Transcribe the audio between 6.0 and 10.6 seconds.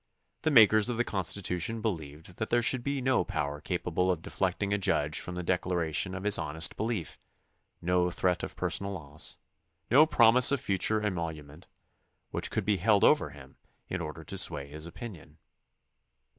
of his honest belief, no threat of personal loss, no promise of